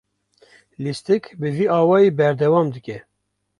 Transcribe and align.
Lîstik 0.83 1.23
bi 1.39 1.47
vî 1.57 1.65
awayî 1.79 2.09
berdewam 2.19 2.67
dike. 2.75 2.97